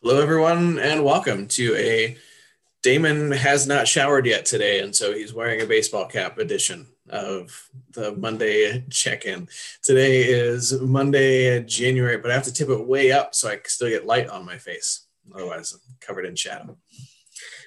[0.00, 2.16] Hello, everyone, and welcome to a
[2.84, 7.68] Damon has not showered yet today, and so he's wearing a baseball cap edition of
[7.94, 9.48] the Monday check in.
[9.82, 13.64] Today is Monday, January, but I have to tip it way up so I can
[13.66, 15.08] still get light on my face.
[15.34, 16.76] Otherwise, I'm covered in shadow.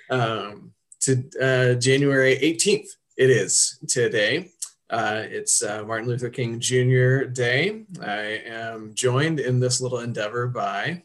[0.10, 0.72] Um,
[1.02, 4.52] to uh, January 18th, it is today.
[4.90, 7.26] Uh, it's uh, Martin Luther King Jr.
[7.26, 7.84] Day.
[8.02, 11.04] I am joined in this little endeavor by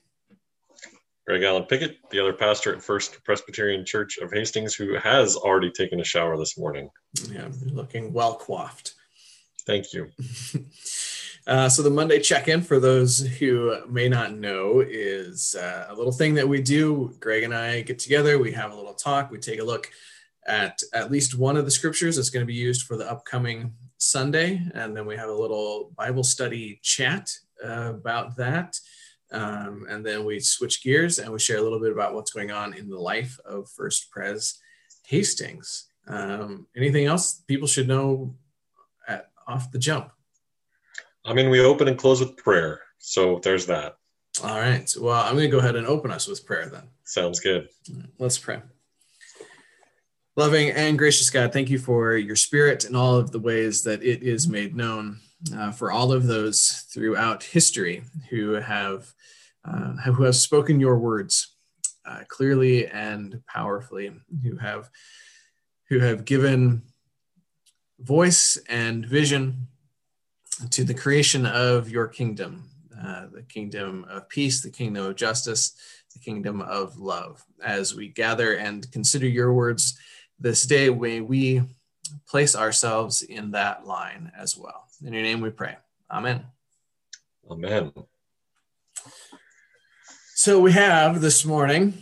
[1.26, 5.72] Greg Allen Pickett, the other pastor at First Presbyterian Church of Hastings, who has already
[5.72, 6.88] taken a shower this morning.
[7.28, 8.94] Yeah, looking well coiffed.
[9.66, 10.08] Thank you.
[11.48, 15.94] uh, so, the Monday check in, for those who may not know, is uh, a
[15.94, 17.12] little thing that we do.
[17.18, 19.90] Greg and I get together, we have a little talk, we take a look
[20.46, 23.74] at at least one of the scriptures that's going to be used for the upcoming
[23.98, 27.32] Sunday, and then we have a little Bible study chat
[27.64, 28.78] uh, about that.
[29.32, 32.50] Um, and then we switch gears and we share a little bit about what's going
[32.50, 34.58] on in the life of First Pres
[35.06, 35.88] Hastings.
[36.06, 38.36] Um, anything else people should know
[39.08, 40.10] at, off the jump?
[41.24, 42.80] I mean, we open and close with prayer.
[42.98, 43.96] So there's that.
[44.44, 44.92] All right.
[45.00, 46.88] Well, I'm going to go ahead and open us with prayer then.
[47.04, 47.68] Sounds good.
[48.18, 48.60] Let's pray.
[50.36, 54.02] Loving and gracious God, thank you for your spirit and all of the ways that
[54.02, 55.20] it is made known
[55.54, 59.12] uh, for all of those throughout history who have
[59.64, 61.56] uh, who have spoken your words
[62.06, 64.12] uh, clearly and powerfully,
[64.42, 64.90] who have
[65.88, 66.82] who have given
[67.98, 69.68] voice and vision
[70.70, 75.72] to the creation of your kingdom, uh, the kingdom of peace, the kingdom of justice,
[76.12, 77.44] the kingdom of love.
[77.64, 79.98] As we gather and consider your words
[80.38, 81.62] this day, may we
[82.28, 84.85] place ourselves in that line as well.
[85.04, 85.76] In your name we pray.
[86.10, 86.44] Amen.
[87.50, 87.92] Amen.
[90.34, 91.94] So we have this morning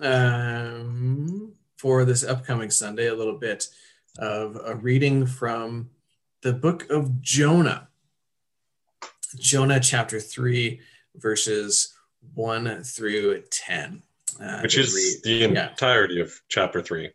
[0.00, 3.66] um, for this upcoming Sunday a little bit
[4.18, 5.90] of a reading from
[6.42, 7.88] the book of Jonah.
[9.36, 10.80] Jonah chapter 3,
[11.16, 11.94] verses
[12.34, 14.02] 1 through 10.
[14.40, 15.24] Uh, Which is read.
[15.24, 16.22] the entirety yeah.
[16.22, 17.10] of chapter 3.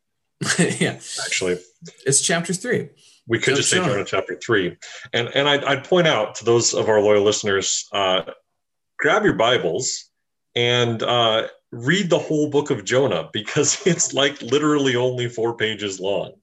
[0.80, 1.00] yeah.
[1.25, 1.59] Actually,
[2.06, 2.90] it's chapter 3.
[3.28, 4.04] We could so just say Jonah.
[4.04, 4.76] Chapter 3.
[5.14, 8.24] And, and I'd, I'd, point out to those of our loyal listeners uh,
[9.00, 10.10] grab your Bibles
[10.56, 16.00] and uh, read the whole book of Jonah because it's like literally only four pages
[16.00, 16.34] long.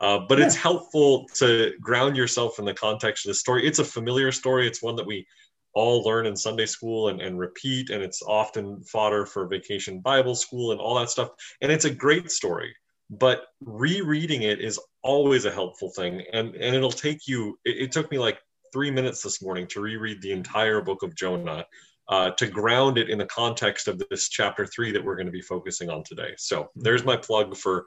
[0.00, 0.46] Uh, but yeah.
[0.46, 3.66] it's helpful to ground yourself in the context of the story.
[3.66, 4.66] It's a familiar story.
[4.66, 5.26] It's one that we
[5.74, 10.34] all learn in Sunday school and, and repeat, and it's often fodder for vacation Bible
[10.34, 11.30] school and all that stuff.
[11.60, 12.74] And it's a great story,
[13.10, 16.22] but rereading it is always a helpful thing.
[16.32, 18.38] And, and it'll take you, it, it took me like
[18.72, 21.64] three minutes this morning to reread the entire book of Jonah
[22.08, 25.32] uh, to ground it in the context of this chapter three that we're going to
[25.32, 26.34] be focusing on today.
[26.36, 27.86] So there's my plug for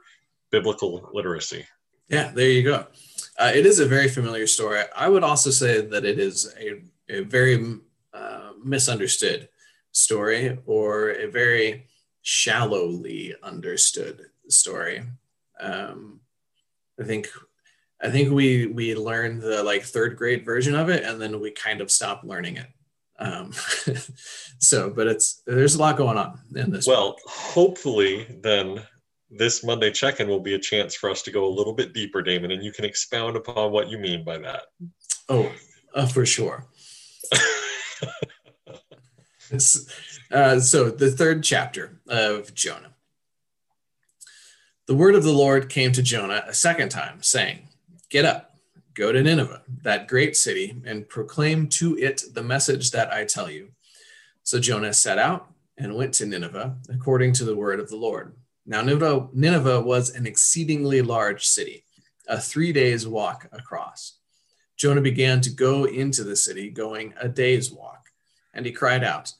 [0.50, 1.66] biblical literacy.
[2.08, 2.86] Yeah, there you go.
[3.38, 4.82] Uh, it is a very familiar story.
[4.94, 7.78] I would also say that it is a, a very
[8.12, 9.48] uh, misunderstood
[9.92, 11.86] story or a very
[12.22, 15.04] shallowly understood story.
[15.60, 16.20] Um,
[17.00, 17.28] I think
[18.02, 21.50] I think we we learned the like third grade version of it, and then we
[21.50, 22.66] kind of stopped learning it.
[23.18, 23.52] Um,
[24.58, 26.86] so, but it's there's a lot going on in this.
[26.86, 28.82] Well, hopefully, then
[29.30, 32.22] this Monday check-in will be a chance for us to go a little bit deeper,
[32.22, 34.64] Damon, and you can expound upon what you mean by that.
[35.28, 35.50] Oh,
[35.94, 36.66] uh, for sure.
[40.32, 42.91] uh, so, the third chapter of Jonah.
[44.92, 47.66] The word of the Lord came to Jonah a second time, saying,
[48.10, 48.56] Get up
[48.92, 53.50] Go to Nineveh, that great city, and proclaim to it the message that I tell
[53.50, 53.70] you.
[54.42, 58.34] So Jonah set out and went to Nineveh, according to the word of the Lord.
[58.66, 61.86] Now, Nineveh, was an exceedingly large city,
[62.28, 64.18] a three days walk across.
[64.76, 68.10] Jonah began to go into the city, going a day's walk.
[68.52, 69.32] And he cried out,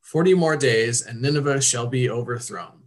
[0.00, 2.79] Forty more days, and Nineveh shall be overthrown.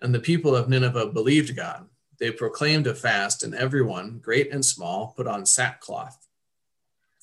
[0.00, 1.88] And the people of Nineveh believed God
[2.18, 6.26] they proclaimed a fast, and everyone, great and small, put on sackcloth.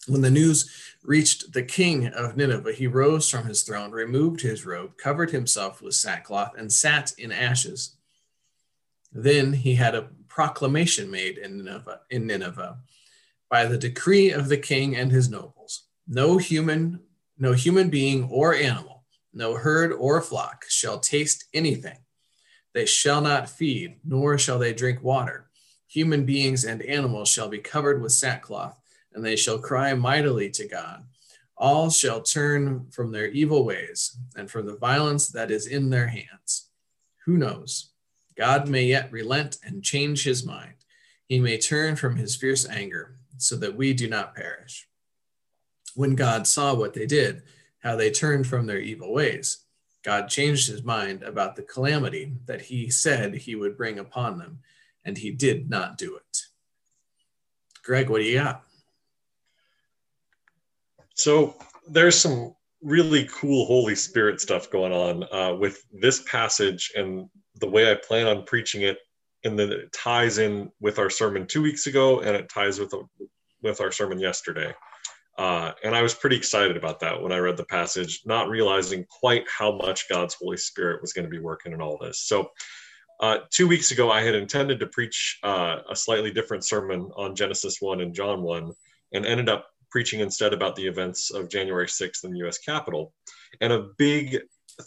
[0.08, 0.70] When the news
[1.04, 5.82] reached the king of Nineveh, he rose from his throne, removed his robe, covered himself
[5.82, 7.96] with sackcloth, and sat in ashes.
[9.12, 12.78] Then he had a proclamation made in Nineveh, in Nineveh
[13.50, 15.84] by the decree of the king and his nobles.
[16.08, 17.00] No human,
[17.38, 21.98] no human being or animal, no herd or flock shall taste anything
[22.74, 25.50] they shall not feed, nor shall they drink water.
[25.88, 28.80] Human beings and animals shall be covered with sackcloth,
[29.14, 31.06] and they shall cry mightily to God.
[31.58, 36.08] all shall turn from their evil ways and from the violence that is in their
[36.08, 36.70] hands.
[37.26, 37.92] Who knows?
[38.36, 40.74] God may yet relent and change his mind.
[41.28, 44.88] He may turn from his fierce anger so that we do not perish.
[45.96, 47.44] When God saw what they did,
[47.80, 49.63] how they turned from their evil ways,
[50.04, 54.60] God changed his mind about the calamity that he said he would bring upon them,
[55.06, 56.42] and he did not do it.
[57.84, 58.64] Greg, what do you got?
[61.16, 61.56] So
[61.88, 67.30] there's some really cool Holy Spirit stuff going on uh, with this passage and
[67.60, 68.98] the way I plan on preaching it,
[69.46, 72.94] and then it ties in with our sermon two weeks ago, and it ties with
[73.62, 74.74] with our sermon yesterday.
[75.38, 79.06] Uh, and I was pretty excited about that when I read the passage, not realizing
[79.06, 82.20] quite how much God's Holy Spirit was going to be working in all this.
[82.20, 82.52] So,
[83.20, 87.36] uh, two weeks ago, I had intended to preach uh, a slightly different sermon on
[87.36, 88.72] Genesis 1 and John 1,
[89.14, 93.14] and ended up preaching instead about the events of January 6th in the US Capitol.
[93.62, 94.40] And a big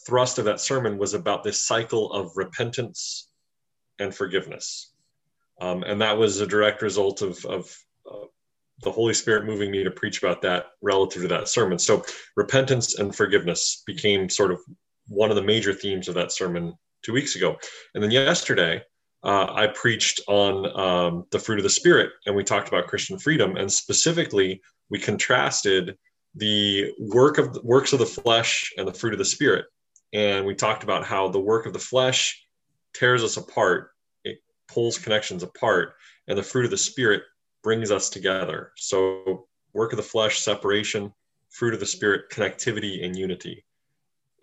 [0.07, 3.29] thrust of that sermon was about this cycle of repentance
[3.99, 4.93] and forgiveness.
[5.61, 7.77] Um, and that was a direct result of, of
[8.11, 8.27] uh,
[8.83, 11.79] the Holy Spirit moving me to preach about that relative to that sermon.
[11.79, 12.05] So,
[12.37, 14.61] repentance and forgiveness became sort of
[15.09, 17.57] one of the major themes of that sermon two weeks ago.
[17.95, 18.83] And then yesterday,
[19.23, 23.19] uh, I preached on um, the fruit of the Spirit, and we talked about Christian
[23.19, 25.97] freedom, and specifically, we contrasted
[26.35, 29.65] the work of the works of the flesh and the fruit of the Spirit.
[30.13, 32.41] And we talked about how the work of the flesh
[32.95, 33.91] tears us apart,
[34.25, 34.39] it
[34.69, 35.95] pulls connections apart,
[36.29, 37.23] and the fruit of the Spirit
[37.67, 38.71] brings us together.
[38.77, 41.13] So, work of the flesh, separation,
[41.51, 43.65] fruit of the spirit, connectivity, and unity.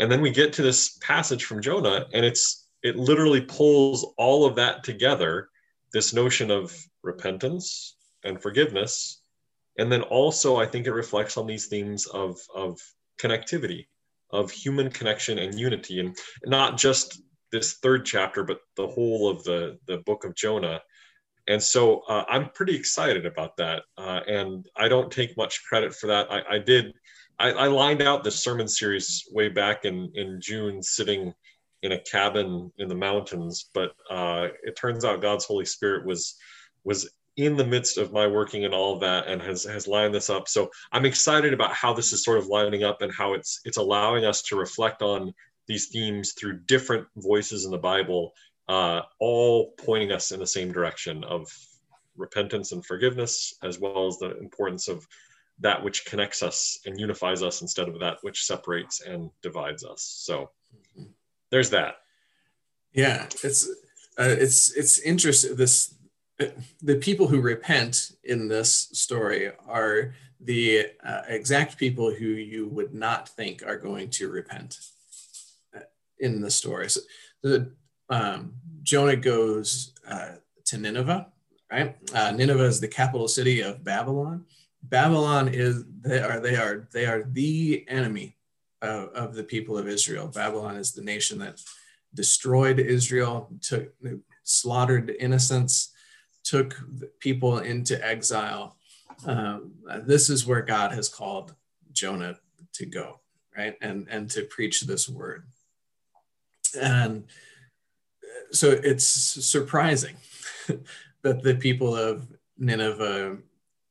[0.01, 4.45] And then we get to this passage from Jonah, and it's it literally pulls all
[4.45, 5.47] of that together.
[5.93, 9.21] This notion of repentance and forgiveness,
[9.77, 12.77] and then also I think it reflects on these themes of of
[13.17, 13.87] connectivity,
[14.31, 17.21] of human connection and unity, and not just
[17.53, 20.81] this third chapter, but the whole of the the book of Jonah
[21.47, 23.83] and so uh, I'm pretty excited about that.
[23.97, 26.31] Uh, and I don't take much credit for that.
[26.31, 26.93] I, I did,
[27.39, 31.33] I, I, lined out this sermon series way back in, in June, sitting
[31.81, 33.69] in a cabin in the mountains.
[33.73, 36.35] But uh, it turns out God's Holy Spirit was
[36.85, 40.15] was in the midst of my working and all of that, and has has lined
[40.15, 40.47] this up.
[40.47, 43.77] So I'm excited about how this is sort of lining up and how it's it's
[43.77, 45.33] allowing us to reflect on
[45.67, 48.33] these themes through different voices in the Bible
[48.67, 51.47] uh, all pointing us in the same direction of
[52.15, 55.07] repentance and forgiveness, as well as the importance of
[55.59, 60.01] that which connects us and unifies us instead of that which separates and divides us.
[60.01, 60.49] So
[61.51, 61.95] there's that.
[62.93, 63.67] Yeah, it's
[64.19, 65.55] uh, it's it's interesting.
[65.55, 65.95] This
[66.81, 72.93] the people who repent in this story are the uh, exact people who you would
[72.93, 74.79] not think are going to repent
[75.75, 75.81] uh,
[76.19, 76.89] in the story.
[76.89, 77.01] So
[77.41, 77.71] the
[78.13, 80.33] um, Jonah goes uh,
[80.65, 81.27] to Nineveh,
[81.71, 81.95] right?
[82.13, 84.45] Uh, Nineveh is the capital city of Babylon.
[84.83, 88.37] Babylon is they are they are they are the enemy
[88.81, 90.27] of, of the people of Israel.
[90.27, 91.59] Babylon is the nation that
[92.13, 93.91] destroyed Israel, took
[94.43, 95.91] slaughtered innocents,
[96.43, 96.79] took
[97.19, 98.75] people into exile.
[99.25, 99.71] Um,
[100.05, 101.55] this is where God has called
[101.91, 102.37] Jonah
[102.73, 103.21] to go,
[103.57, 105.47] right, and and to preach this word.
[106.79, 107.23] And
[108.51, 110.15] so it's surprising
[111.21, 113.37] that the people of Nineveh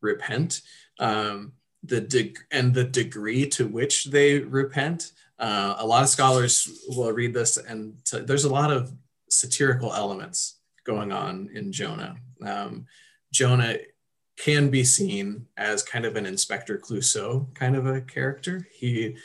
[0.01, 0.63] repent.
[0.99, 1.53] Um,
[1.85, 5.13] the and the degree to which they repent.
[5.39, 8.93] Uh, a lot of scholars will read this, and t- there's a lot of
[9.29, 12.17] satirical elements going on in Jonah.
[12.45, 12.87] Um,
[13.33, 13.79] Jonah
[14.37, 18.69] can be seen as kind of an Inspector Clouseau kind of a character.
[18.73, 19.17] He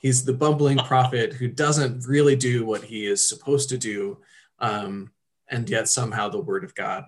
[0.00, 4.18] he's the bumbling prophet who doesn't really do what he is supposed to do
[4.58, 5.10] um,
[5.48, 7.04] and yet somehow the word of God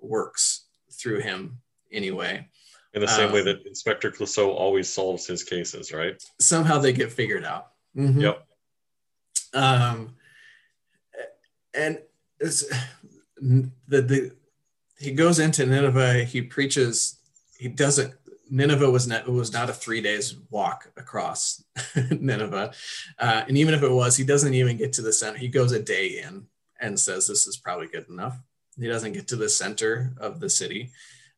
[0.00, 1.58] works through him
[1.92, 2.48] anyway.
[2.94, 6.22] In the same um, way that Inspector Clouseau always solves his cases, right?
[6.40, 7.72] Somehow they get figured out.
[7.96, 8.20] Mm-hmm.
[8.20, 8.46] Yep.
[9.52, 10.16] Um,
[11.74, 11.98] and
[12.40, 14.32] the the
[14.98, 16.24] he goes into Nineveh.
[16.24, 17.18] He preaches.
[17.58, 18.14] He doesn't.
[18.48, 21.62] Nineveh was not was not a three days walk across
[22.10, 22.72] Nineveh,
[23.18, 25.38] uh, and even if it was, he doesn't even get to the center.
[25.38, 26.46] He goes a day in
[26.80, 28.38] and says this is probably good enough.
[28.78, 30.90] He doesn't get to the center of the city.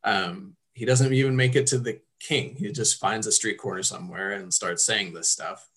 [0.03, 2.55] Um, he doesn't even make it to the king.
[2.55, 5.67] He just finds a street corner somewhere and starts saying this stuff.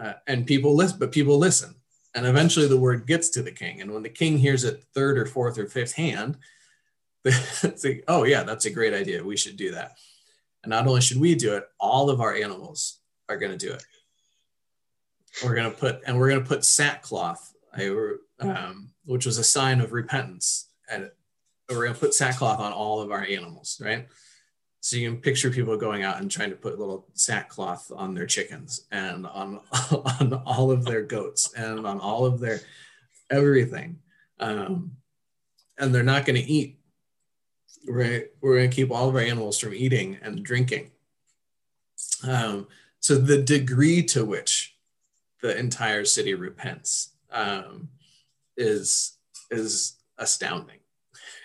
[0.00, 1.74] Uh, and people listen, but people listen.
[2.14, 3.80] And eventually the word gets to the king.
[3.80, 6.36] And when the king hears it third or fourth or fifth hand,
[8.08, 9.22] oh, yeah, that's a great idea.
[9.22, 9.98] We should do that.
[10.62, 12.98] And not only should we do it, all of our animals
[13.28, 13.84] are going to do it.
[15.44, 17.54] We're going to put, and we're going to put sackcloth,
[18.40, 20.68] um, which was a sign of repentance.
[20.90, 21.10] And
[21.68, 24.06] we're going to put sackcloth on all of our animals, right?
[24.80, 28.26] So you can picture people going out and trying to put little sackcloth on their
[28.26, 29.60] chickens and on,
[30.20, 32.60] on all of their goats and on all of their
[33.30, 33.98] everything.
[34.38, 34.92] Um,
[35.78, 36.78] and they're not going to eat.
[37.86, 38.26] Right?
[38.40, 40.90] We're going to keep all of our animals from eating and drinking.
[42.26, 42.68] Um,
[43.00, 44.76] so the degree to which
[45.42, 47.88] the entire city repents um,
[48.60, 49.18] is
[49.50, 50.78] is astounding.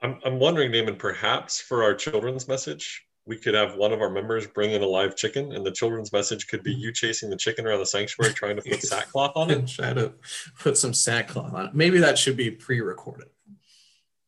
[0.00, 4.08] I'm, I'm wondering, Damon, perhaps for our children's message, we could have one of our
[4.08, 7.36] members bring in a live chicken, and the children's message could be you chasing the
[7.36, 9.66] chicken around the sanctuary, trying to put sackcloth on it.
[9.76, 10.14] Try to
[10.60, 11.74] put some sackcloth on it.
[11.74, 13.28] Maybe that should be pre-recorded.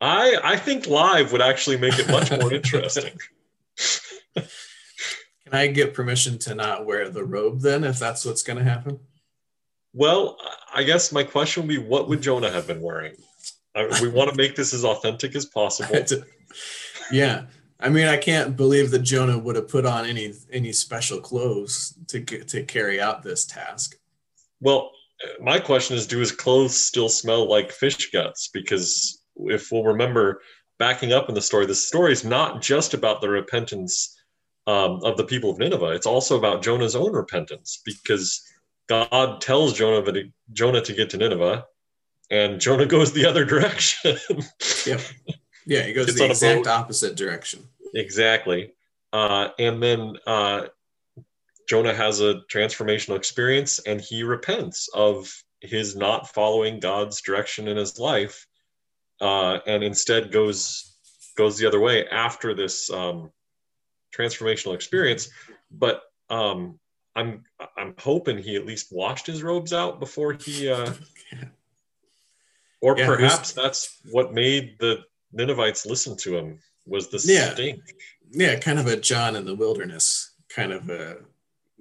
[0.00, 3.12] I I think live would actually make it much more interesting.
[4.34, 4.48] Can
[5.52, 9.00] I get permission to not wear the robe then, if that's what's going to happen?
[9.92, 10.36] Well,
[10.72, 13.14] I guess my question would be, what would Jonah have been wearing?
[14.00, 16.04] we want to make this as authentic as possible.
[17.12, 17.46] yeah,
[17.78, 21.94] I mean, I can't believe that Jonah would have put on any any special clothes
[22.08, 23.96] to to carry out this task.
[24.60, 24.90] Well,
[25.40, 28.48] my question is, do his clothes still smell like fish guts?
[28.52, 30.40] Because if we'll remember,
[30.78, 34.16] backing up in the story, the story is not just about the repentance
[34.66, 35.92] um, of the people of Nineveh.
[35.92, 38.42] It's also about Jonah's own repentance because
[38.90, 41.64] God tells Jonah that Jonah to get to Nineveh,
[42.28, 44.18] and Jonah goes the other direction.
[44.84, 45.00] yep.
[45.64, 47.68] Yeah, he goes it's the exact opposite direction.
[47.94, 48.72] Exactly.
[49.12, 50.66] Uh, and then uh,
[51.68, 57.76] Jonah has a transformational experience and he repents of his not following God's direction in
[57.76, 58.44] his life
[59.20, 60.96] uh, and instead goes
[61.36, 63.30] goes the other way after this um,
[64.12, 65.30] transformational experience.
[65.70, 66.79] But um,
[67.16, 67.44] I'm
[67.76, 70.92] I'm hoping he at least washed his robes out before he uh,
[72.80, 75.00] or yeah, perhaps that's what made the
[75.32, 77.80] Ninevites listen to him was the yeah, stink.
[78.30, 81.16] Yeah, kind of a John in the wilderness kind of a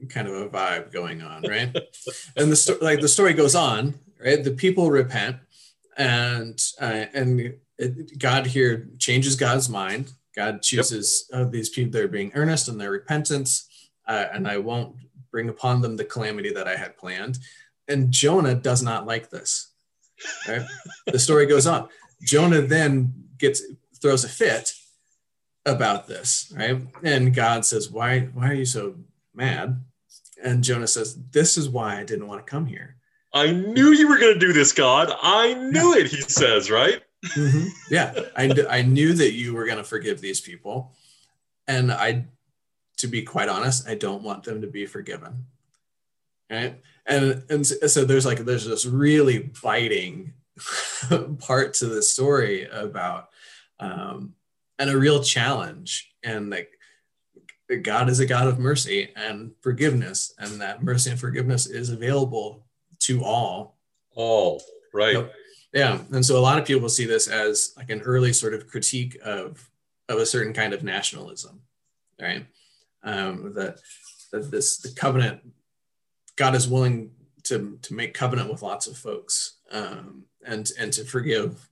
[0.07, 1.75] kind of a vibe going on, right?
[2.37, 4.43] and the story, like the story goes on, right?
[4.43, 5.37] The people repent,
[5.97, 10.13] and uh, and it, God here changes God's mind.
[10.35, 11.41] God chooses yep.
[11.41, 13.67] uh, these people; they're being earnest in their repentance,
[14.07, 14.95] uh, and I won't
[15.31, 17.39] bring upon them the calamity that I had planned.
[17.87, 19.71] And Jonah does not like this.
[20.47, 20.65] Right?
[21.07, 21.89] the story goes on.
[22.21, 23.61] Jonah then gets
[24.01, 24.73] throws a fit
[25.65, 26.81] about this, right?
[27.03, 28.95] And God says, "Why why are you so
[29.33, 29.81] mad?"
[30.43, 32.97] And Jonah says, "This is why I didn't want to come here."
[33.33, 35.11] I knew you were going to do this, God.
[35.21, 37.01] I knew it, he says, right?
[37.23, 37.67] Mm-hmm.
[37.91, 40.93] Yeah, I, I knew that you were going to forgive these people.
[41.67, 42.25] And I,
[42.99, 45.45] to be quite honest, I don't want them to be forgiven.
[46.49, 46.79] Right.
[47.05, 50.33] And, and so there's like, there's this really biting
[51.39, 53.29] part to the story about
[53.79, 54.33] um,
[54.77, 56.71] and a real challenge and like
[57.83, 62.65] god is a god of mercy and forgiveness and that mercy and forgiveness is available
[62.97, 63.77] to all
[64.15, 64.61] all
[64.93, 65.33] right yep.
[65.73, 68.67] yeah and so a lot of people see this as like an early sort of
[68.67, 69.69] critique of
[70.07, 71.61] of a certain kind of nationalism
[72.19, 72.45] right
[73.03, 73.79] um that
[74.31, 75.41] that this the covenant
[76.35, 77.11] god is willing
[77.43, 81.69] to to make covenant with lots of folks um and and to forgive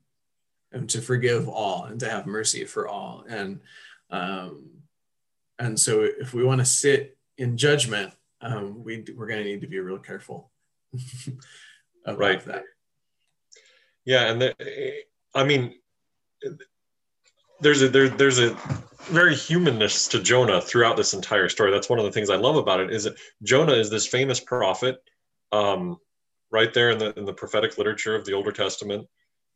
[0.72, 3.60] and to forgive all and to have mercy for all and
[4.10, 4.70] um,
[5.60, 9.62] and so if we want to sit in judgment um, we, we're going to need
[9.62, 10.52] to be real careful
[12.06, 12.46] about right.
[12.46, 12.64] that
[14.06, 14.56] yeah and the,
[15.34, 15.74] i mean
[17.60, 18.58] there's a there, there's a
[19.04, 21.72] very humanness to jonah throughout this entire story.
[21.72, 24.40] That's one of the things i love about it is that jonah is this famous
[24.40, 24.98] prophet
[25.52, 25.98] um,
[26.52, 29.08] right there in the in the prophetic literature of the older testament.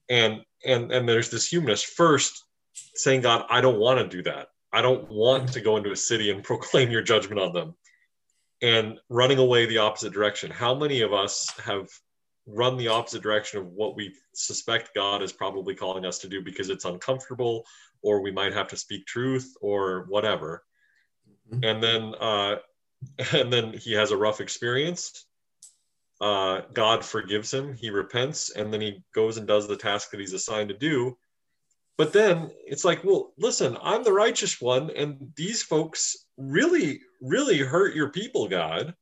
[0.10, 2.46] And and and there's this humanness first
[2.96, 4.48] saying god i don't want to do that.
[4.74, 7.76] I don't want to go into a city and proclaim your judgment on them.
[8.64, 10.52] And running away the opposite direction.
[10.52, 11.90] How many of us have
[12.46, 16.42] run the opposite direction of what we suspect god is probably calling us to do
[16.42, 17.64] because it's uncomfortable
[18.02, 20.64] or we might have to speak truth or whatever
[21.52, 21.64] mm-hmm.
[21.64, 22.56] and then uh
[23.34, 25.26] and then he has a rough experience
[26.22, 30.20] uh, God forgives him, he repents, and then he goes and does the task that
[30.20, 31.18] he's assigned to do.
[31.98, 37.58] But then it's like, well, listen, I'm the righteous one, and these folks really, really
[37.58, 38.94] hurt your people, God.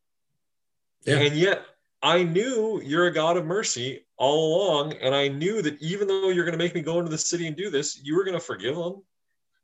[1.03, 1.17] Yeah.
[1.19, 1.65] And yet
[2.01, 6.29] I knew you're a God of mercy all along, and I knew that even though
[6.29, 8.38] you're going to make me go into the city and do this, you were going
[8.38, 9.01] to forgive them.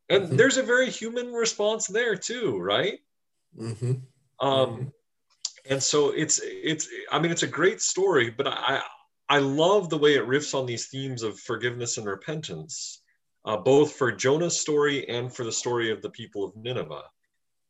[0.10, 0.36] And mm-hmm.
[0.38, 3.00] there's a very human response there too, right?
[3.60, 3.94] Mm-hmm.
[4.40, 4.94] Um,
[5.70, 8.82] and so it's it's I mean it's a great story, but I
[9.28, 13.02] I love the way it riffs on these themes of forgiveness and repentance,
[13.46, 17.04] uh, both for Jonah's story and for the story of the people of Nineveh.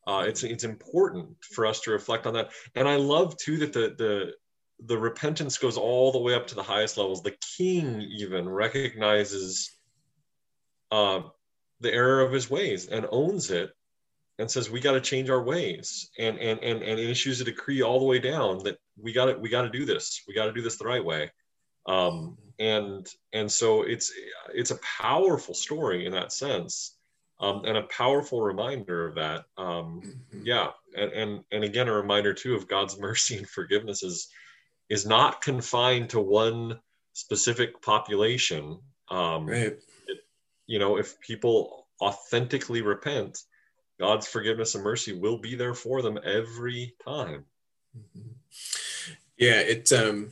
[0.08, 3.74] Uh, it's it's important for us to reflect on that, and I love too that
[3.74, 4.34] the the
[4.80, 7.22] the repentance goes all the way up to the highest levels.
[7.22, 9.72] The king even recognizes
[10.92, 11.22] uh,
[11.80, 13.72] the error of his ways and owns it
[14.38, 16.12] and says we got to change our ways.
[16.20, 19.38] And and and and issues a decree all the way down that we got to
[19.38, 20.22] we got to do this.
[20.28, 21.32] We got to do this the right way.
[21.86, 24.12] Um, and and so it's
[24.54, 26.98] it's a powerful story in that sense
[27.40, 29.46] um, and a powerful reminder of that.
[29.58, 30.46] Um, mm-hmm.
[30.46, 30.70] yeah.
[30.98, 34.30] And, and and again a reminder too of god's mercy and forgiveness is
[34.90, 36.80] is not confined to one
[37.14, 39.68] specific population um, right.
[39.68, 39.84] It,
[40.68, 43.40] you know if people authentically repent
[44.00, 47.46] God's forgiveness and mercy will be there for them every time.
[47.98, 48.30] Mm-hmm.
[49.38, 50.32] Yeah, it um,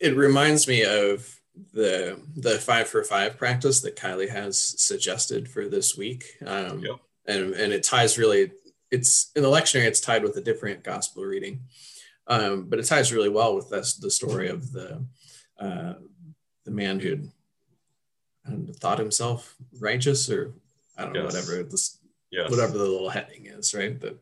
[0.00, 1.40] it reminds me of
[1.72, 6.96] the the five for five practice that Kylie has suggested for this week, um, yep.
[7.26, 8.52] and and it ties really.
[8.90, 9.84] It's in the lectionary.
[9.84, 11.60] It's tied with a different gospel reading,
[12.28, 15.04] um, but it ties really well with this the story of the
[15.58, 15.94] uh,
[16.64, 17.18] the man who
[18.74, 20.54] thought himself righteous or
[20.96, 21.20] I don't yes.
[21.20, 21.98] know whatever this
[22.30, 22.50] yes.
[22.50, 23.98] whatever the little heading is, right?
[23.98, 24.18] The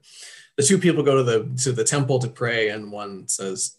[0.56, 3.76] the two people go to the to the temple to pray, and one says,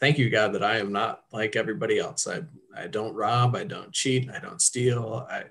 [0.00, 2.26] "Thank you, God, that I am not like everybody else.
[2.26, 2.42] I
[2.76, 5.26] I don't rob, I don't cheat, I don't steal.
[5.30, 5.44] I,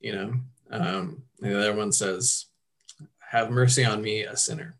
[0.00, 0.34] you know."
[0.70, 2.46] Um, and the other one says,
[3.30, 4.74] "Have mercy on me, a sinner."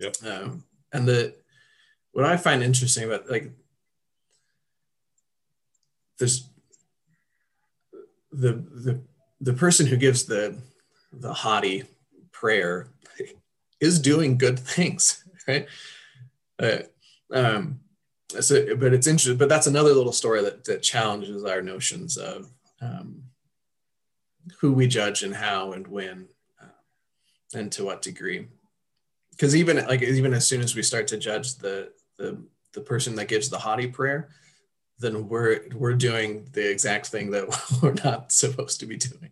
[0.00, 0.16] Yep.
[0.24, 1.34] Um, and the
[2.12, 3.50] what I find interesting about like
[6.18, 6.48] there's
[8.32, 9.00] the the
[9.40, 10.56] the person who gives the
[11.12, 11.84] the haughty
[12.32, 12.88] prayer
[13.80, 15.66] is doing good things, right?
[16.58, 16.78] Uh,
[17.32, 17.80] um,
[18.40, 19.38] so, but it's interesting.
[19.38, 23.22] But that's another little story that, that challenges our notions of um,
[24.60, 26.28] who we judge and how and when,
[26.60, 28.48] uh, and to what degree.
[29.38, 33.14] Because even like even as soon as we start to judge the the the person
[33.14, 34.30] that gives the haughty prayer,
[34.98, 37.46] then we're we're doing the exact thing that
[37.82, 39.30] we're not supposed to be doing.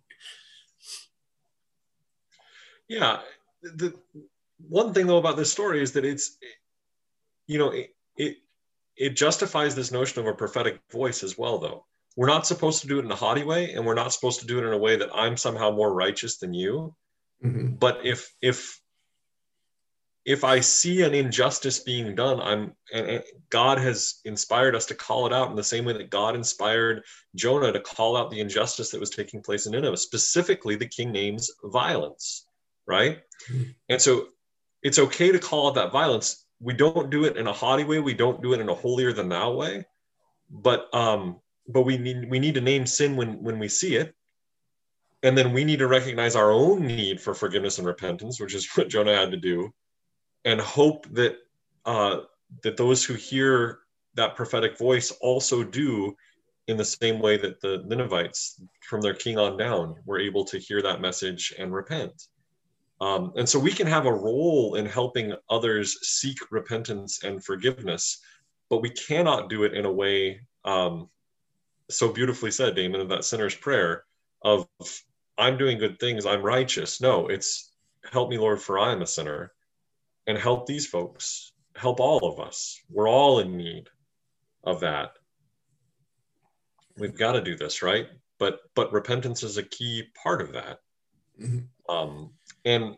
[2.89, 3.19] Yeah.
[3.63, 3.95] The
[4.69, 6.37] one thing though about this story is that it's,
[7.47, 8.37] you know, it, it,
[8.97, 11.85] it justifies this notion of a prophetic voice as well, though.
[12.17, 14.47] We're not supposed to do it in a haughty way, and we're not supposed to
[14.47, 16.95] do it in a way that I'm somehow more righteous than you.
[17.45, 17.75] Mm-hmm.
[17.75, 18.81] But if if
[20.27, 24.95] if I see an injustice being done, I'm and, and, God has inspired us to
[24.95, 27.05] call it out in the same way that God inspired
[27.37, 31.13] Jonah to call out the injustice that was taking place in Nineveh, specifically the king
[31.13, 32.47] names violence
[32.87, 33.19] right?
[33.51, 33.71] Mm-hmm.
[33.89, 34.29] And so
[34.83, 36.45] it's okay to call out that violence.
[36.61, 38.01] We don't do it in a haughty way.
[38.01, 39.85] We don't do it in a holier than thou way.
[40.49, 44.15] But um, but we need we need to name sin when when we see it,
[45.23, 48.69] and then we need to recognize our own need for forgiveness and repentance, which is
[48.77, 49.75] what Jonah had to do,
[50.45, 51.37] and hope that
[51.85, 52.21] uh,
[52.63, 53.81] that those who hear
[54.15, 56.17] that prophetic voice also do
[56.69, 60.59] in the same way that the Ninevites, from their king on down, were able to
[60.59, 62.29] hear that message and repent.
[63.01, 68.21] Um, and so we can have a role in helping others seek repentance and forgiveness,
[68.71, 71.09] but we cannot do it in a way um,
[71.91, 74.05] so beautifully said, Damon, in that sinner's prayer
[74.43, 74.67] of
[75.39, 77.01] I'm doing good things, I'm righteous.
[77.01, 77.73] No, it's
[78.11, 79.53] help me, Lord, for I am a sinner,
[80.27, 82.81] and help these folks, help all of us.
[82.91, 83.89] We're all in need
[84.65, 85.13] of that.
[86.99, 88.07] We've got to do this, right?
[88.39, 90.79] But but repentance is a key part of that.
[91.41, 91.95] Mm-hmm.
[91.95, 92.31] Um,
[92.65, 92.97] and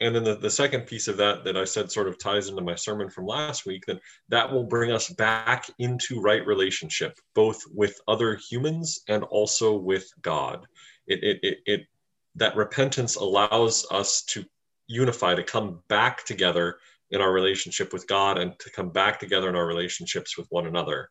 [0.00, 2.62] and then the, the second piece of that that i said sort of ties into
[2.62, 7.60] my sermon from last week that that will bring us back into right relationship both
[7.74, 10.66] with other humans and also with god
[11.06, 11.86] it, it, it, it
[12.34, 14.44] that repentance allows us to
[14.86, 16.76] unify to come back together
[17.10, 20.66] in our relationship with god and to come back together in our relationships with one
[20.66, 21.10] another.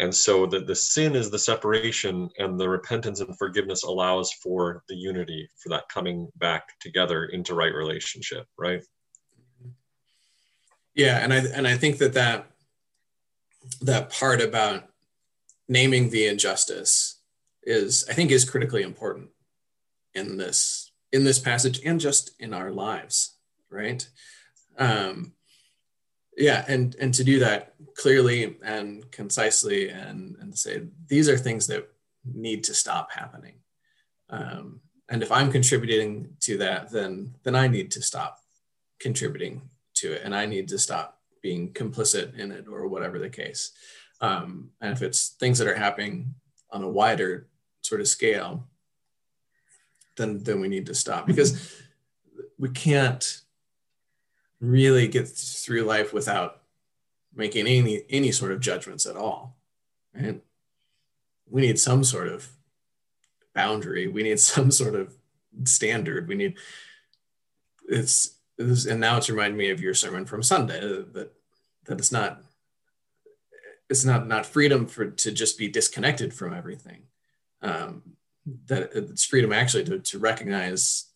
[0.00, 4.84] And so the, the sin is the separation and the repentance and forgiveness allows for
[4.88, 8.82] the unity for that coming back together into right relationship right?
[10.94, 12.50] Yeah and i and i think that that
[13.82, 14.88] that part about
[15.68, 17.20] naming the injustice
[17.62, 19.28] is i think is critically important
[20.14, 23.36] in this in this passage and just in our lives
[23.70, 24.08] right
[24.78, 25.32] um
[26.36, 31.66] yeah and and to do that clearly and concisely and and say these are things
[31.66, 31.88] that
[32.24, 33.54] need to stop happening
[34.30, 38.38] um, and if i'm contributing to that then then i need to stop
[39.00, 39.62] contributing
[39.98, 43.72] to it and I need to stop being complicit in it or whatever the case.
[44.20, 46.34] Um, and if it's things that are happening
[46.70, 47.48] on a wider
[47.82, 48.66] sort of scale,
[50.18, 51.74] then then we need to stop because
[52.58, 53.40] we can't
[54.60, 56.62] really get through life without
[57.34, 59.56] making any any sort of judgments at all.
[60.14, 60.42] Right?
[61.48, 62.48] We need some sort of
[63.54, 64.08] boundary.
[64.08, 65.14] We need some sort of
[65.64, 66.28] standard.
[66.28, 66.58] We need
[67.88, 71.32] it's, it's and now it's reminding me of your sermon from Sunday that
[71.84, 72.42] that it's not
[73.88, 77.04] it's not not freedom for to just be disconnected from everything
[77.62, 78.02] um,
[78.66, 81.06] that it's freedom actually to, to recognize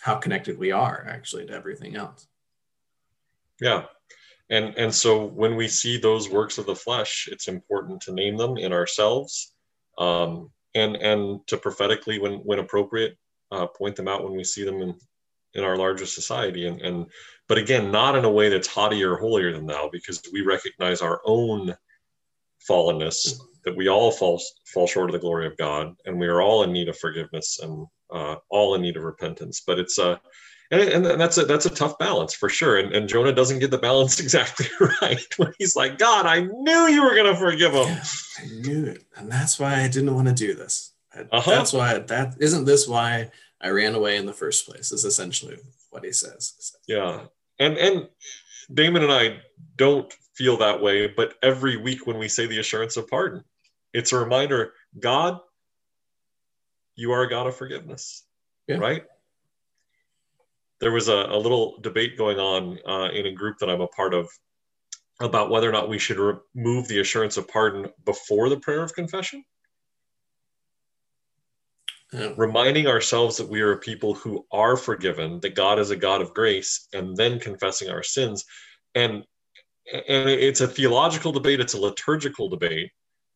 [0.00, 2.26] how connected we are actually to everything else.
[3.60, 3.84] Yeah.
[4.50, 8.36] And and so when we see those works of the flesh it's important to name
[8.36, 9.52] them in ourselves
[9.98, 13.16] um, and and to prophetically when when appropriate
[13.50, 14.94] uh, point them out when we see them in
[15.54, 16.66] in our larger society.
[16.66, 17.06] And and
[17.48, 21.00] but again not in a way that's haughty or holier than thou because we recognize
[21.00, 21.76] our own
[22.68, 26.40] fallenness that we all fall fall short of the glory of God, and we are
[26.40, 29.62] all in need of forgiveness and uh, all in need of repentance.
[29.66, 30.16] But it's a uh,
[30.72, 32.78] and, and, that's a that's a tough balance for sure.
[32.78, 34.66] And, and Jonah doesn't get the balance exactly
[35.02, 37.88] right when he's like, God, I knew you were going to forgive him.
[37.88, 38.04] Yeah,
[38.38, 40.94] I knew it, and that's why I didn't want to do this.
[41.14, 41.50] Uh-huh.
[41.50, 44.92] That's why that isn't this why I ran away in the first place.
[44.92, 45.58] Is essentially
[45.90, 46.72] what he says.
[46.88, 47.24] Yeah,
[47.58, 48.08] and and
[48.72, 49.40] Damon and I
[49.76, 53.44] don't feel that way, but every week when we say the assurance of pardon,
[53.92, 55.40] it's a reminder God,
[56.94, 58.24] you are a God of forgiveness,
[58.66, 58.76] yeah.
[58.76, 59.04] right?
[60.80, 63.86] There was a, a, little debate going on uh, in a group that I'm a
[63.86, 64.28] part of
[65.20, 68.94] about whether or not we should remove the assurance of pardon before the prayer of
[68.94, 69.44] confession.
[72.12, 72.32] Yeah.
[72.36, 76.20] Reminding ourselves that we are a people who are forgiven, that God is a God
[76.20, 78.44] of grace, and then confessing our sins.
[78.94, 79.24] And
[79.92, 82.90] and it's a theological debate, it's a liturgical debate,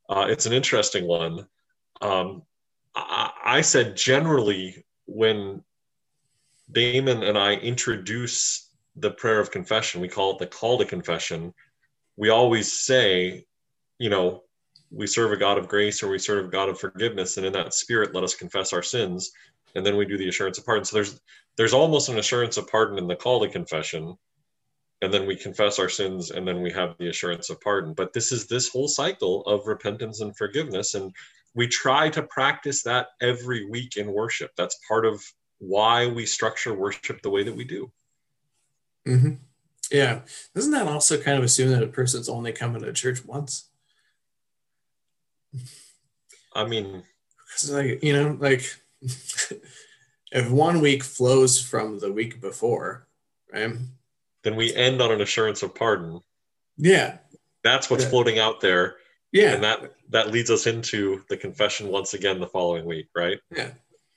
[0.09, 1.47] uh, it's an interesting one.
[2.01, 2.43] Um,
[2.95, 5.63] I, I, said generally when
[6.71, 11.55] Damon and I introduce the prayer of confession, we call it the call to confession.
[12.17, 13.47] We always say,
[13.99, 14.45] you know,
[14.91, 17.53] we serve a God of grace or we serve a God of forgiveness, and in
[17.55, 19.33] that spirit, let us confess our sins,
[19.75, 20.85] and then we do the assurance of pardon.
[20.85, 21.21] So there's
[21.57, 24.17] there's almost an assurance of pardon in the call to confession,
[25.03, 27.93] and then we confess our sins and then we have the assurance of pardon.
[27.93, 31.15] But this is this whole cycle of repentance and forgiveness and
[31.55, 34.53] we try to practice that every week in worship.
[34.57, 35.25] That's part of
[35.59, 37.91] why we structure worship the way that we do.
[39.07, 39.35] Mm-hmm.
[39.91, 40.21] yeah.
[40.55, 43.69] Doesn't that also kind of assume that a person's only coming to church once?
[46.55, 47.03] I mean
[47.53, 53.07] it's like you know like if one week flows from the week before
[53.53, 53.77] right
[54.47, 56.21] then we end on an assurance of pardon.
[56.79, 57.19] Yeah.
[57.65, 58.11] That's what's yeah.
[58.11, 58.97] floating out there.
[59.33, 59.55] Yeah.
[59.55, 63.39] And that that leads us into the confession once again the following week, right?
[63.51, 63.71] Yeah.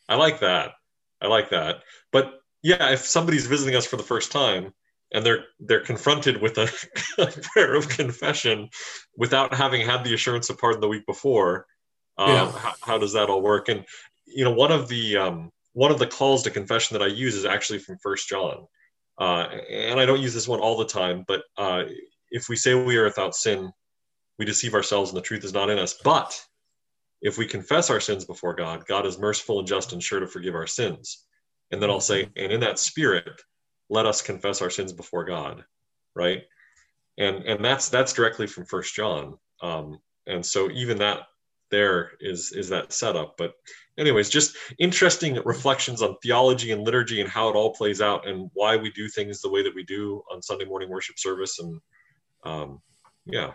[0.07, 0.73] I like that.
[1.19, 1.81] I like that.
[2.11, 4.71] But yeah, if somebody's visiting us for the first time
[5.11, 6.71] and they're they're confronted with a,
[7.17, 8.69] a prayer of confession
[9.17, 11.65] without having had the assurance of pardon the week before,
[12.19, 12.51] um, yeah.
[12.51, 13.67] how, how, does that all work?
[13.67, 13.83] And
[14.27, 17.33] you know, one of the um, one of the calls to confession that I use
[17.33, 18.67] is actually from First John.
[19.19, 21.84] Uh, and I don't use this one all the time, but uh,
[22.32, 23.71] if we say we are without sin,
[24.38, 25.95] we deceive ourselves and the truth is not in us.
[26.03, 26.41] But
[27.21, 30.27] if we confess our sins before God, God is merciful and just and sure to
[30.27, 31.25] forgive our sins.
[31.71, 33.41] And then I'll say, and in that spirit,
[33.89, 35.65] let us confess our sins before God,
[36.15, 36.43] right?
[37.17, 39.38] And and that's that's directly from First John.
[39.62, 41.23] Um, and so even that
[41.69, 43.38] there is is that setup.
[43.38, 43.53] But
[43.97, 48.49] anyways, just interesting reflections on theology and liturgy and how it all plays out and
[48.53, 51.60] why we do things the way that we do on Sunday morning worship service.
[51.60, 51.82] And
[52.43, 52.82] um,
[53.25, 53.53] yeah.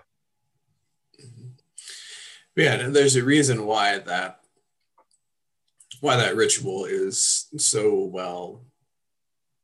[2.57, 4.41] Yeah, and there's a reason why that
[6.01, 8.63] why that ritual is so well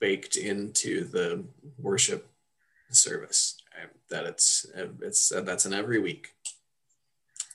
[0.00, 1.44] baked into the
[1.78, 2.26] worship
[2.90, 3.60] service
[4.10, 4.66] that it's
[5.00, 6.34] it's that's an every week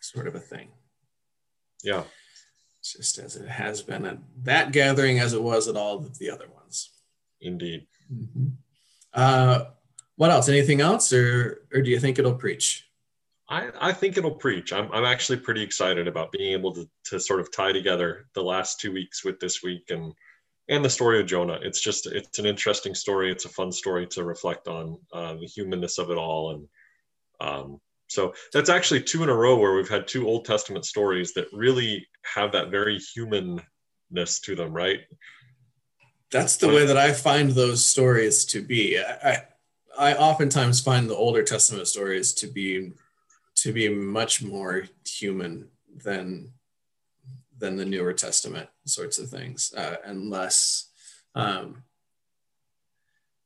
[0.01, 0.69] sort of a thing
[1.86, 2.04] yeah
[2.86, 6.30] just as it has been at that gathering as it was at all of the
[6.30, 6.91] other ones.
[7.41, 7.88] Indeed.
[8.13, 8.48] Mm-hmm.
[9.13, 9.65] Uh,
[10.17, 10.50] what else?
[10.50, 12.88] Anything else, or or do you think it'll preach?
[13.48, 14.74] I, I think it'll preach.
[14.74, 18.41] I'm, I'm actually pretty excited about being able to, to sort of tie together the
[18.41, 20.13] last two weeks with this week and
[20.67, 21.60] and the story of Jonah.
[21.62, 23.32] It's just it's an interesting story.
[23.32, 26.67] It's a fun story to reflect on uh, the humanness of it all, and
[27.41, 31.33] um, so that's actually two in a row where we've had two Old Testament stories
[31.33, 34.99] that really have that very humanness to them, right?
[36.31, 38.99] that's the way that I find those stories to be.
[38.99, 39.43] I,
[39.97, 42.91] I, oftentimes find the Older Testament stories to be
[43.55, 45.69] to be much more human
[46.03, 46.51] than
[47.57, 50.89] than the Newer Testament sorts of things, uh, and less.
[51.35, 51.83] Um,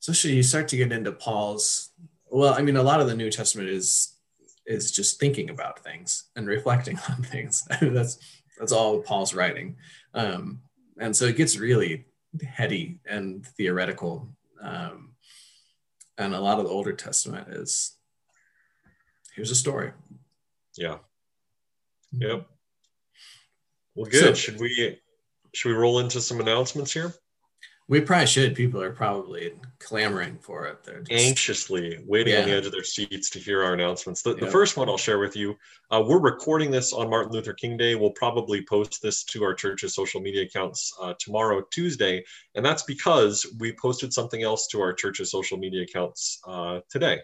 [0.02, 1.92] especially you start to get into Paul's.
[2.32, 4.16] Well, I mean, a lot of the New Testament is
[4.70, 7.68] is just thinking about things and reflecting on things.
[7.82, 8.20] that's
[8.58, 9.76] that's all Paul's writing,
[10.14, 10.62] um,
[10.98, 12.06] and so it gets really
[12.48, 14.30] heady and theoretical.
[14.62, 15.14] Um,
[16.18, 17.96] and a lot of the Older Testament is
[19.36, 19.92] here's a story.
[20.78, 20.98] Yeah.
[22.12, 22.46] Yep.
[23.96, 24.20] Well, good.
[24.20, 25.00] So, should we
[25.54, 27.14] should we roll into some announcements here?
[27.90, 28.54] We probably should.
[28.54, 30.84] People are probably clamoring for it.
[30.84, 32.42] They're just, anxiously waiting yeah.
[32.42, 34.22] on the edge of their seats to hear our announcements.
[34.22, 35.58] The, the first one I'll share with you.
[35.90, 37.96] Uh, we're recording this on Martin Luther King Day.
[37.96, 42.24] We'll probably post this to our church's social media accounts uh, tomorrow, Tuesday,
[42.54, 47.18] and that's because we posted something else to our church's social media accounts uh, today.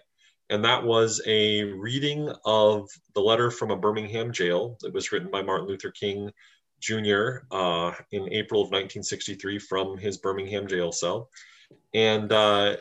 [0.50, 5.30] And that was a reading of the letter from a Birmingham jail that was written
[5.30, 6.32] by Martin Luther King
[6.80, 7.46] Jr.
[7.52, 11.30] Uh, in April of 1963 from his Birmingham jail cell.
[11.94, 12.78] And uh,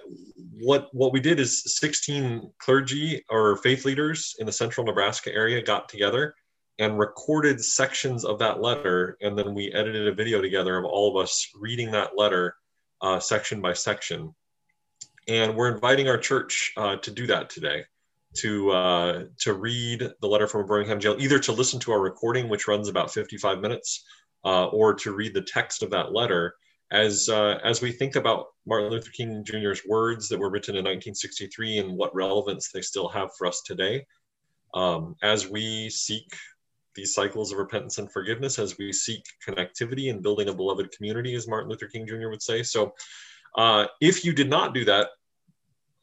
[0.61, 5.63] what what we did is 16 clergy or faith leaders in the central Nebraska area
[5.63, 6.35] got together
[6.79, 11.17] and recorded sections of that letter, and then we edited a video together of all
[11.17, 12.57] of us reading that letter
[13.01, 14.35] uh, section by section.
[15.29, 17.85] And we're inviting our church uh, to do that today
[18.35, 22.49] to uh, to read the letter from Birmingham jail, either to listen to our recording,
[22.49, 24.05] which runs about 55 minutes,
[24.45, 26.55] uh, or to read the text of that letter.
[26.91, 30.85] As uh, as we think about Martin Luther King Jr.'s words that were written in
[30.85, 34.05] 1963 and what relevance they still have for us today,
[34.75, 36.35] um, as we seek
[36.95, 41.35] these cycles of repentance and forgiveness, as we seek connectivity and building a beloved community,
[41.35, 42.29] as Martin Luther King Jr.
[42.29, 42.63] would say.
[42.63, 42.95] So,
[43.57, 45.09] uh, if you did not do that,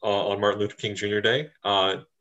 [0.02, 1.20] uh, on Martin Luther King Jr.
[1.20, 1.50] Day.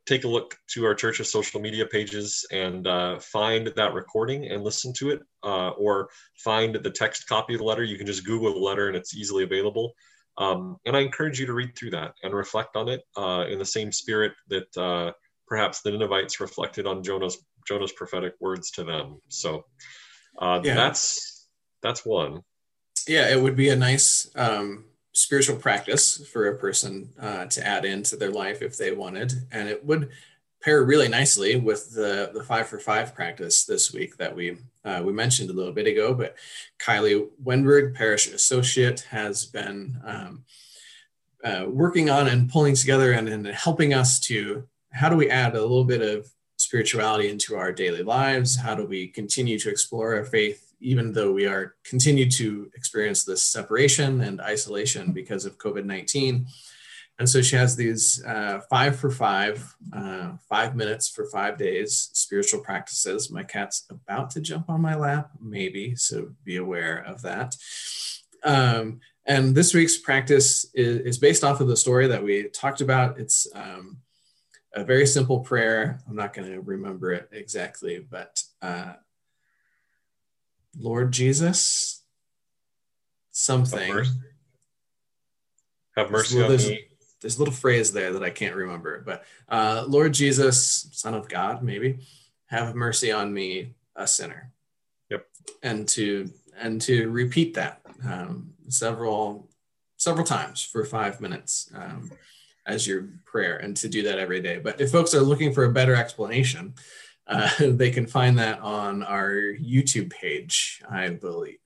[0.08, 4.64] Take a look to our church's social media pages and uh, find that recording and
[4.64, 7.84] listen to it, uh, or find the text copy of the letter.
[7.84, 9.94] You can just Google the letter and it's easily available.
[10.38, 13.60] Um, and I encourage you to read through that and reflect on it uh, in
[13.60, 15.12] the same spirit that uh,
[15.48, 17.38] perhaps the Ninevites reflected on Jonah's
[17.68, 19.20] Jonah's prophetic words to them.
[19.28, 19.66] So
[20.40, 20.74] uh, yeah.
[20.74, 21.48] that's
[21.84, 22.42] that's one.
[23.08, 27.86] Yeah, it would be a nice um, spiritual practice for a person uh, to add
[27.86, 29.34] into their life if they wanted.
[29.52, 30.10] And it would
[30.62, 35.02] pair really nicely with the, the five for five practice this week that we uh,
[35.04, 36.14] we mentioned a little bit ago.
[36.14, 36.36] But
[36.80, 40.44] Kylie Wenberg, parish associate, has been um,
[41.44, 45.56] uh, working on and pulling together and, and helping us to how do we add
[45.56, 48.56] a little bit of spirituality into our daily lives?
[48.56, 53.24] How do we continue to explore our faith even though we are continue to experience
[53.24, 56.46] this separation and isolation because of COVID-19.
[57.20, 62.10] And so she has these uh, five for five, uh, five minutes for five days
[62.14, 63.30] spiritual practices.
[63.30, 67.56] My cat's about to jump on my lap, maybe, so be aware of that.
[68.44, 72.82] Um, and this week's practice is, is, based off of the story that we talked
[72.82, 73.20] about.
[73.20, 73.98] It's um,
[74.74, 76.00] a very simple prayer.
[76.10, 78.94] I'm not going to remember it exactly, but uh,
[80.80, 82.04] Lord Jesus,
[83.32, 83.80] something.
[83.80, 84.12] Have mercy,
[85.98, 86.86] Have mercy on there's, me.
[87.22, 91.30] There's a little phrase there that I can't remember, but uh, Lord Jesus, Son of
[91.30, 92.00] God, maybe,
[92.48, 94.52] have mercy on me, a sinner.
[95.10, 95.28] Yep.
[95.64, 99.50] And to and to repeat that um, several
[99.98, 102.12] several times for five minutes um,
[102.66, 104.58] as your prayer, and to do that every day.
[104.58, 106.74] But if folks are looking for a better explanation,
[107.28, 111.58] uh, they can find that on our YouTube page, I believe.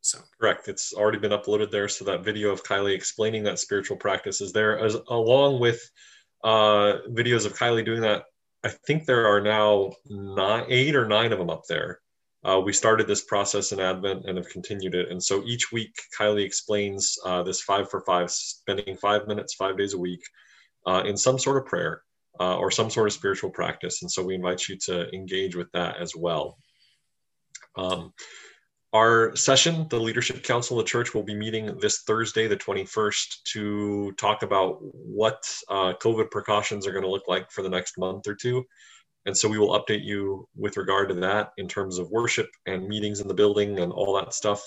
[0.00, 0.68] So correct.
[0.68, 1.88] It's already been uploaded there.
[1.88, 5.80] So that video of Kylie explaining that spiritual practice is there, as along with
[6.42, 8.24] uh, videos of Kylie doing that.
[8.62, 12.00] I think there are now nine, eight or nine of them up there.
[12.44, 15.10] Uh, we started this process in Advent and have continued it.
[15.10, 19.78] And so each week, Kylie explains uh, this five for five, spending five minutes, five
[19.78, 20.22] days a week
[20.86, 22.02] uh, in some sort of prayer
[22.40, 24.02] uh, or some sort of spiritual practice.
[24.02, 26.56] And so we invite you to engage with that as well.
[27.76, 28.12] Um,
[28.92, 33.42] our session, the Leadership Council of the Church, will be meeting this Thursday, the 21st,
[33.52, 37.98] to talk about what uh, COVID precautions are going to look like for the next
[37.98, 38.64] month or two.
[39.26, 42.86] And so we will update you with regard to that in terms of worship and
[42.86, 44.62] meetings in the building and all that stuff.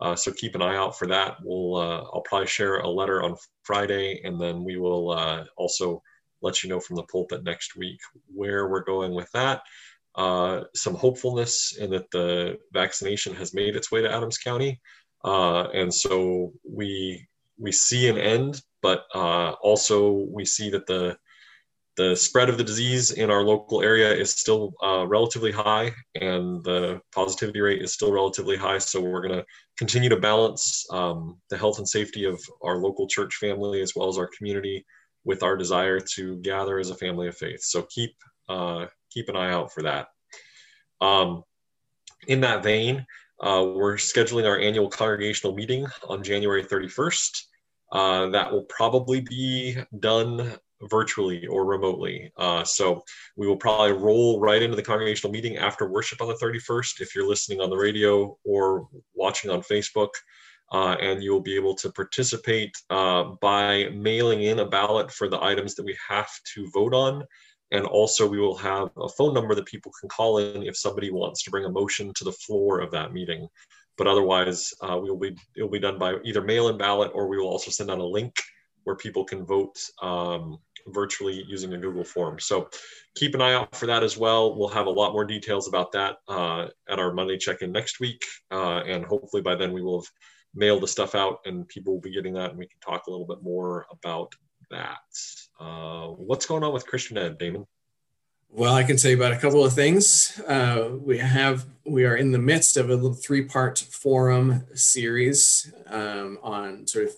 [0.00, 1.36] Uh, so keep an eye out for that.
[1.44, 6.02] We'll uh, I'll probably share a letter on Friday, and then we will uh, also
[6.42, 8.00] let you know from the pulpit next week
[8.34, 9.62] where we're going with that.
[10.14, 14.80] Uh, some hopefulness in that the vaccination has made its way to Adams County.
[15.24, 17.26] uh, and so we
[17.58, 21.16] we see an end, but uh, also we see that the
[21.98, 26.62] the spread of the disease in our local area is still uh, relatively high and
[26.62, 28.78] the positivity rate is still relatively high.
[28.78, 29.44] So we're going to
[29.76, 34.08] continue to balance um, the health and safety of our local church family as well
[34.08, 34.86] as our community
[35.28, 37.60] with our desire to gather as a family of faith.
[37.60, 38.16] So keep
[38.48, 40.08] uh, keep an eye out for that.
[41.02, 41.44] Um,
[42.26, 43.06] in that vein,
[43.38, 47.42] uh, we're scheduling our annual congregational meeting on January 31st.
[47.92, 52.32] Uh, that will probably be done virtually or remotely.
[52.38, 53.02] Uh, so
[53.36, 57.14] we will probably roll right into the congregational meeting after worship on the 31st if
[57.14, 60.10] you're listening on the radio or watching on Facebook.
[60.70, 65.42] Uh, and you'll be able to participate uh, by mailing in a ballot for the
[65.42, 67.24] items that we have to vote on.
[67.70, 71.10] And also, we will have a phone number that people can call in if somebody
[71.10, 73.48] wants to bring a motion to the floor of that meeting.
[73.98, 77.28] But otherwise, uh, we will be it will be done by either mail-in ballot or
[77.28, 78.34] we will also send out a link
[78.84, 82.38] where people can vote um, virtually using a Google form.
[82.38, 82.70] So
[83.16, 84.56] keep an eye out for that as well.
[84.56, 88.24] We'll have a lot more details about that uh, at our Monday check-in next week,
[88.50, 90.10] uh, and hopefully by then we will have
[90.58, 93.10] mailed the stuff out and people will be getting that, and we can talk a
[93.10, 94.34] little bit more about
[94.70, 94.98] that.
[95.58, 97.66] Uh, what's going on with Christian Ed, Damon?
[98.50, 100.40] Well, I can tell you about a couple of things.
[100.46, 106.38] Uh, we have we are in the midst of a little three-part forum series um,
[106.42, 107.14] on sort of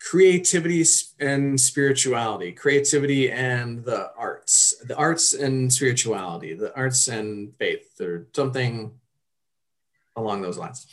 [0.00, 0.84] creativity
[1.20, 8.26] and spirituality, creativity and the arts, the arts and spirituality, the arts and faith, or
[8.34, 8.92] something
[10.16, 10.86] along those lines.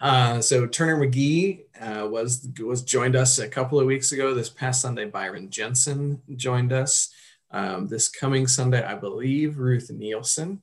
[0.00, 4.32] Uh, so Turner McGee uh, was was joined us a couple of weeks ago.
[4.32, 7.12] This past Sunday, Byron Jensen joined us.
[7.50, 10.62] Um, this coming Sunday, I believe Ruth Nielsen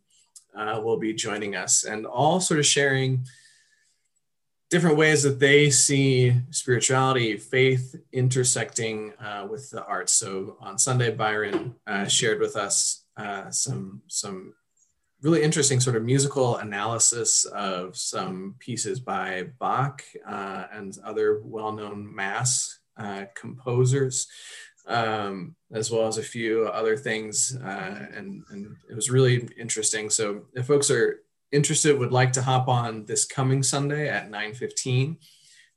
[0.56, 3.26] uh, will be joining us, and all sort of sharing
[4.69, 10.13] different ways that they see spirituality, faith intersecting uh, with the arts.
[10.13, 13.04] So on Sunday, Byron uh, shared with us
[13.52, 14.54] some some
[15.21, 22.13] really interesting sort of musical analysis of some pieces by Bach uh, and other well-known
[22.13, 24.27] mass uh, composers.
[24.86, 30.10] Um, as well as a few other things, uh, and, and it was really interesting.
[30.10, 35.17] So, if folks are interested would like to hop on this coming Sunday at 9:15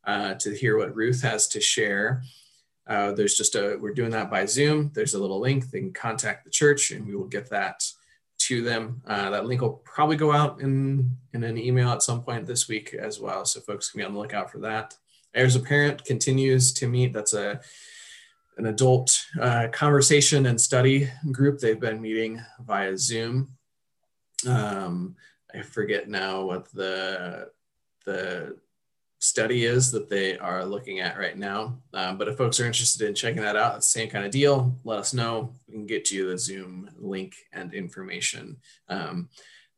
[0.04, 2.22] uh, to hear what Ruth has to share.
[2.86, 4.90] Uh, there's just a we're doing that by Zoom.
[4.94, 5.70] There's a little link.
[5.70, 7.84] They can contact the church, and we will get that
[8.50, 9.00] to them.
[9.06, 12.66] Uh, that link will probably go out in in an email at some point this
[12.66, 14.96] week as well, so folks can be on the lookout for that.
[15.32, 17.12] Heirs Apparent continues to meet.
[17.12, 17.60] That's a
[18.58, 21.60] an adult uh, conversation and study group.
[21.60, 23.56] They've been meeting via Zoom.
[24.48, 25.14] Um,
[25.54, 27.50] I forget now what the
[28.04, 28.56] the
[29.20, 31.78] study is that they are looking at right now.
[31.92, 34.74] Um, but if folks are interested in checking that out, same kind of deal.
[34.82, 35.52] Let us know.
[35.68, 38.56] We can get you the Zoom link and information.
[38.88, 39.28] Um,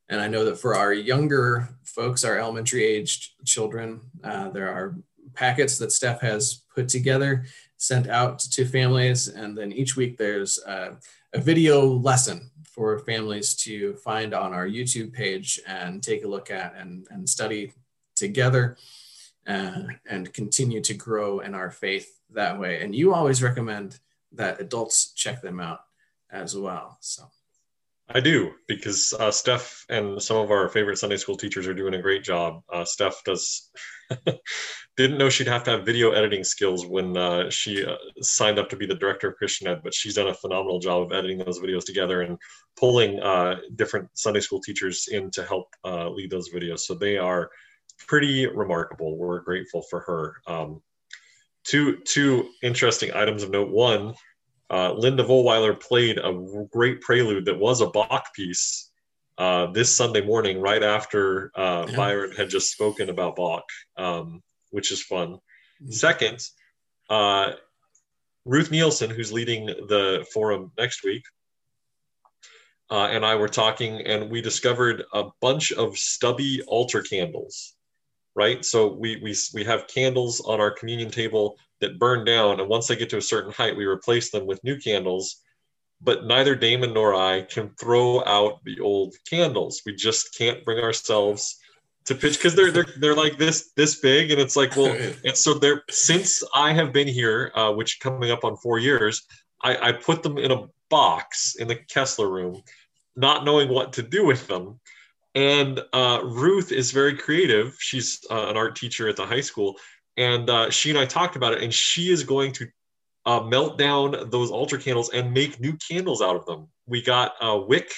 [0.08, 4.96] and I know that for our younger folks, our elementary aged children, uh, there are
[5.34, 7.44] packets that Steph has put together,
[7.78, 9.26] sent out to families.
[9.26, 10.96] And then each week there's a,
[11.32, 16.50] a video lesson for families to find on our YouTube page and take a look
[16.50, 17.72] at and, and study
[18.14, 18.76] together
[19.46, 22.82] and continue to grow in our faith that way.
[22.82, 23.98] And you always recommend
[24.32, 25.80] that adults check them out
[26.30, 26.96] as well.
[27.00, 27.24] So
[28.08, 31.94] I do because uh, Steph and some of our favorite Sunday school teachers are doing
[31.94, 32.62] a great job.
[32.70, 33.70] Uh, Steph does
[34.96, 38.68] didn't know she'd have to have video editing skills when uh, she uh, signed up
[38.68, 41.38] to be the director of Christian Ed, but she's done a phenomenal job of editing
[41.38, 42.36] those videos together and
[42.76, 46.80] pulling uh, different Sunday school teachers in to help uh, lead those videos.
[46.80, 47.50] So they are
[48.06, 49.16] pretty remarkable.
[49.16, 50.34] We're grateful for her.
[50.46, 50.82] Um,
[51.64, 53.70] two two interesting items of note.
[53.70, 54.14] One,
[54.70, 58.90] uh, Linda Volweiler played a great prelude that was a Bach piece
[59.38, 61.96] uh, this Sunday morning, right after uh, yeah.
[61.96, 63.64] Byron had just spoken about Bach.
[63.96, 65.34] Um, which is fun.
[65.34, 65.92] Mm-hmm.
[65.92, 66.40] Second,
[67.08, 67.52] uh,
[68.44, 71.22] Ruth Nielsen, who's leading the forum next week,
[72.90, 77.74] uh, and I were talking, and we discovered a bunch of stubby altar candles.
[78.34, 82.68] Right, so we we we have candles on our communion table that burn down, and
[82.68, 85.42] once they get to a certain height, we replace them with new candles.
[86.00, 89.82] But neither Damon nor I can throw out the old candles.
[89.84, 91.60] We just can't bring ourselves
[92.06, 95.36] to pitch because they're they're they're like this this big and it's like well and
[95.36, 99.26] so they're since I have been here, uh, which coming up on four years,
[99.62, 102.62] I, I put them in a box in the Kessler room,
[103.16, 104.80] not knowing what to do with them.
[105.34, 107.76] And uh, Ruth is very creative.
[107.78, 109.76] She's uh, an art teacher at the high school.
[110.16, 112.66] And uh, she and I talked about it, and she is going to
[113.24, 116.68] uh, melt down those altar candles and make new candles out of them.
[116.86, 117.92] We got a wick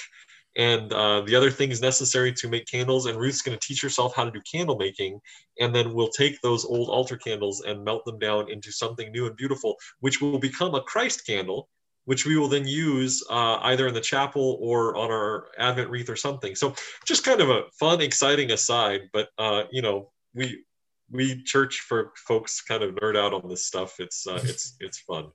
[0.57, 3.05] and uh, the other things necessary to make candles.
[3.05, 5.19] And Ruth's going to teach herself how to do candle making.
[5.59, 9.27] And then we'll take those old altar candles and melt them down into something new
[9.27, 11.67] and beautiful, which will become a Christ candle,
[12.05, 16.09] which we will then use uh, either in the chapel or on our Advent wreath
[16.09, 16.55] or something.
[16.55, 16.73] So
[17.05, 19.01] just kind of a fun, exciting aside.
[19.11, 20.63] But, uh, you know, we,
[21.11, 23.99] we church for folks kind of nerd out on this stuff.
[23.99, 25.27] It's, uh, it's, it's fun.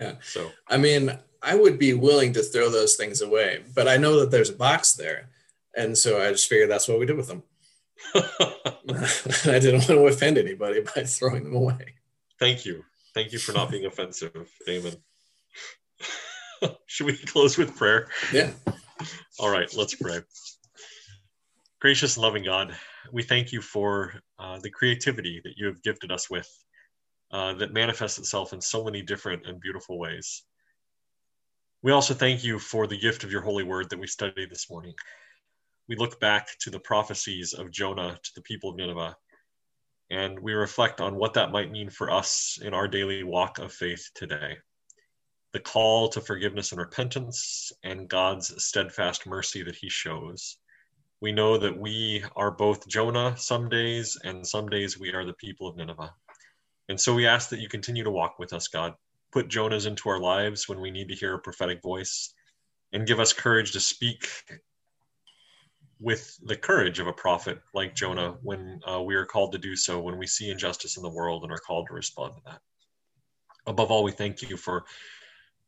[0.00, 0.14] Yeah.
[0.22, 4.20] So, I mean, I would be willing to throw those things away, but I know
[4.20, 5.30] that there's a box there.
[5.76, 7.42] And so I just figured that's what we did with them.
[8.14, 11.94] I didn't want to offend anybody by throwing them away.
[12.38, 12.84] Thank you.
[13.14, 14.96] Thank you for not being offensive, Damon.
[16.86, 18.08] Should we close with prayer?
[18.32, 18.50] Yeah.
[19.38, 20.20] All right, let's pray.
[21.80, 22.76] Gracious and loving God,
[23.12, 26.48] we thank you for uh, the creativity that you have gifted us with
[27.32, 30.44] uh, that manifests itself in so many different and beautiful ways.
[31.82, 34.70] We also thank you for the gift of your holy word that we studied this
[34.70, 34.94] morning.
[35.88, 39.16] We look back to the prophecies of Jonah to the people of Nineveh,
[40.10, 43.72] and we reflect on what that might mean for us in our daily walk of
[43.72, 44.58] faith today.
[45.52, 50.56] The call to forgiveness and repentance, and God's steadfast mercy that he shows.
[51.20, 55.34] We know that we are both Jonah some days, and some days we are the
[55.34, 56.14] people of Nineveh.
[56.88, 58.94] And so we ask that you continue to walk with us, God,
[59.30, 62.34] put Jonahs into our lives when we need to hear a prophetic voice
[62.92, 64.28] and give us courage to speak
[66.00, 69.76] with the courage of a prophet like Jonah when uh, we are called to do
[69.76, 72.60] so, when we see injustice in the world and are called to respond to that.
[73.66, 74.84] Above all, we thank you for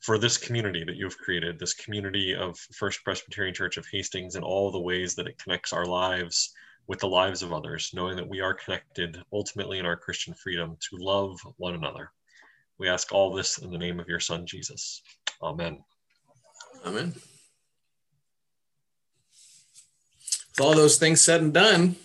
[0.05, 4.35] for this community that you have created, this community of First Presbyterian Church of Hastings
[4.35, 6.53] and all the ways that it connects our lives
[6.87, 10.77] with the lives of others, knowing that we are connected ultimately in our Christian freedom
[10.91, 12.11] to love one another.
[12.79, 15.01] We ask all this in the name of your Son, Jesus.
[15.43, 15.83] Amen.
[16.85, 17.15] Amen.
[20.51, 21.97] With all those things said and done,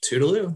[0.00, 0.54] toodaloo.